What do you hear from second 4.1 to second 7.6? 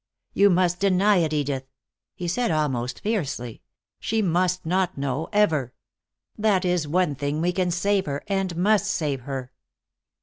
must not know, ever. That is one thing we